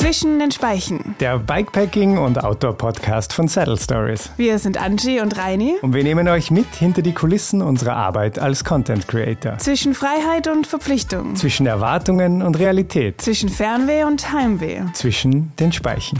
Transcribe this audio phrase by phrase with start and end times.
[0.00, 1.14] Zwischen den Speichen.
[1.20, 4.30] Der Bikepacking- und Outdoor-Podcast von Saddle Stories.
[4.38, 5.74] Wir sind Angie und Reini.
[5.82, 9.58] Und wir nehmen euch mit hinter die Kulissen unserer Arbeit als Content Creator.
[9.58, 11.36] Zwischen Freiheit und Verpflichtung.
[11.36, 13.20] Zwischen Erwartungen und Realität.
[13.20, 14.84] Zwischen Fernweh und Heimweh.
[14.94, 16.18] Zwischen den Speichen.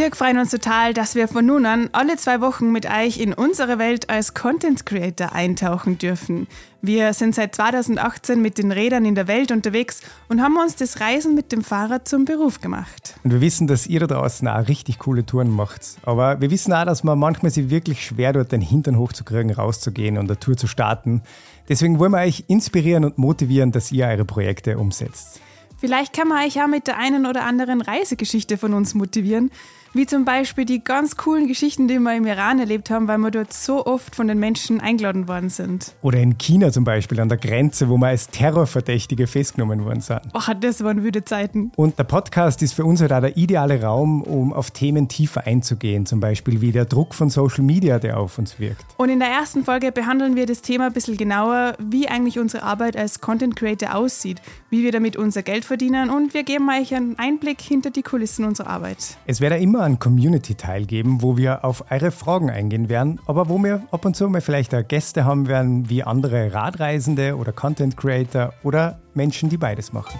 [0.00, 3.34] Wir freuen uns total, dass wir von nun an alle zwei Wochen mit euch in
[3.34, 6.46] unsere Welt als Content Creator eintauchen dürfen.
[6.80, 10.00] Wir sind seit 2018 mit den Rädern in der Welt unterwegs
[10.30, 13.14] und haben uns das Reisen mit dem Fahrrad zum Beruf gemacht.
[13.24, 15.82] Und wir wissen, dass ihr da draußen auch richtig coole Touren macht.
[16.04, 20.16] Aber wir wissen auch, dass man manchmal sich wirklich schwer tut, den Hintern hochzukriegen, rauszugehen
[20.16, 21.20] und eine Tour zu starten.
[21.68, 25.42] Deswegen wollen wir euch inspirieren und motivieren, dass ihr eure Projekte umsetzt.
[25.76, 29.50] Vielleicht kann man euch ja mit der einen oder anderen Reisegeschichte von uns motivieren.
[29.92, 33.32] Wie zum Beispiel die ganz coolen Geschichten, die wir im Iran erlebt haben, weil wir
[33.32, 35.94] dort so oft von den Menschen eingeladen worden sind.
[36.00, 40.20] Oder in China zum Beispiel an der Grenze, wo wir als Terrorverdächtige festgenommen worden sind.
[40.32, 41.72] Ach, das waren wüde Zeiten.
[41.74, 45.44] Und der Podcast ist für uns halt auch der ideale Raum, um auf Themen tiefer
[45.44, 46.06] einzugehen.
[46.06, 48.84] Zum Beispiel wie der Druck von Social Media, der auf uns wirkt.
[48.96, 52.62] Und in der ersten Folge behandeln wir das Thema ein bisschen genauer, wie eigentlich unsere
[52.62, 56.94] Arbeit als Content Creator aussieht, wie wir damit unser Geld verdienen und wir geben euch
[56.94, 59.18] einen Einblick hinter die Kulissen unserer Arbeit.
[59.26, 63.58] Es wird immer einen Community-Teil geben, wo wir auf eure Fragen eingehen werden, aber wo
[63.62, 67.96] wir ab und zu mal vielleicht auch Gäste haben werden, wie andere Radreisende oder Content
[67.96, 70.18] Creator oder Menschen, die beides machen.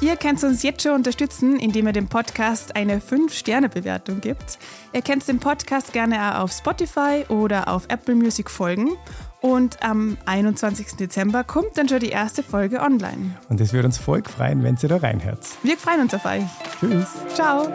[0.00, 4.58] Ihr könnt uns jetzt schon unterstützen, indem ihr dem Podcast eine 5-Sterne-Bewertung gibt.
[4.94, 8.92] Ihr könnt dem Podcast gerne auch auf Spotify oder auf Apple Music folgen.
[9.42, 10.96] Und am 21.
[10.96, 13.36] Dezember kommt dann schon die erste Folge online.
[13.48, 15.46] Und es würde uns voll freuen, wenn ihr da reinhört.
[15.62, 16.44] Wir freuen uns auf euch.
[16.80, 17.08] Tschüss.
[17.34, 17.70] Ciao.